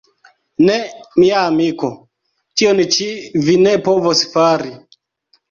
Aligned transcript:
Ne, 0.69 0.77
mia 1.23 1.43
amiko, 1.49 1.89
tion 2.63 2.81
ĉi 2.97 3.11
vi 3.45 3.59
ne 3.67 3.77
povos 3.91 4.27
fari. 4.35 4.75